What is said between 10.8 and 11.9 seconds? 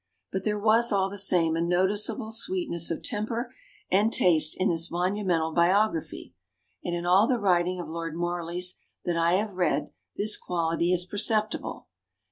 is perceptible.